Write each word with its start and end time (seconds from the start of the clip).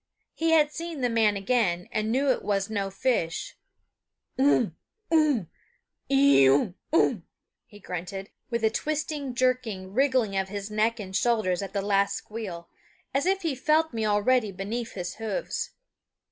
He 0.33 0.49
had 0.49 0.71
seen 0.71 1.01
the 1.01 1.11
man 1.11 1.37
again 1.37 1.87
and 1.91 2.11
knew 2.11 2.31
it 2.31 2.41
was 2.41 2.71
no 2.71 2.89
fish 2.89 3.55
Unh! 4.39 4.71
unh! 5.11 5.45
eeeeeunh 6.09 6.73
unh! 6.91 7.17
he 7.67 7.79
grunted, 7.79 8.31
with 8.49 8.63
a 8.63 8.71
twisting, 8.71 9.35
jerky 9.35 9.85
wriggle 9.85 10.33
of 10.35 10.49
his 10.49 10.71
neck 10.71 10.99
and 10.99 11.15
shoulders 11.15 11.61
at 11.61 11.73
the 11.73 11.83
last 11.83 12.15
squeal, 12.15 12.67
as 13.13 13.27
if 13.27 13.43
he 13.43 13.53
felt 13.53 13.93
me 13.93 14.03
already 14.03 14.51
beneath 14.51 14.93
his 14.93 15.17
hoofs. 15.17 15.69